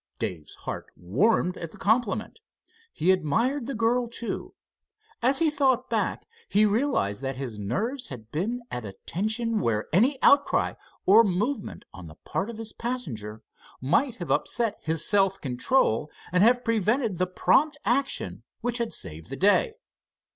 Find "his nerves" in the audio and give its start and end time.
7.35-8.07